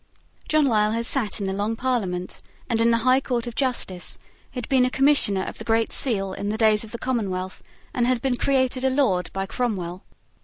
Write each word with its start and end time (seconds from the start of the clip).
John 0.47 0.65
Lisle 0.65 0.93
had 0.93 1.05
sate 1.05 1.39
in 1.39 1.45
the 1.45 1.53
Long 1.53 1.75
Parliament 1.75 2.41
and 2.67 2.81
in 2.81 2.89
the 2.89 2.97
High 3.05 3.21
Court 3.21 3.45
of 3.45 3.53
Justice, 3.53 4.17
had 4.49 4.67
been 4.67 4.83
a 4.83 4.89
commissioner 4.89 5.43
of 5.43 5.59
the 5.59 5.63
Great 5.63 5.91
Seal 5.91 6.33
in 6.33 6.49
the 6.49 6.57
days 6.57 6.83
of 6.83 6.89
the 6.91 6.97
Commonwealth 6.97 7.61
and 7.93 8.07
had 8.07 8.19
been 8.19 8.33
created 8.37 8.83
a 8.83 8.89
Lord 8.89 9.29
by 9.31 9.45
Cromwell. 9.45 10.03